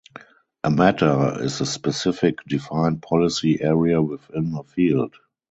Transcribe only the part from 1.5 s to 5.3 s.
a specific defined policy area within a Field.